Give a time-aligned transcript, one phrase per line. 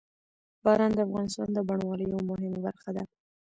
[0.63, 3.03] باران د افغانستان د بڼوالۍ یوه مهمه برخه ده.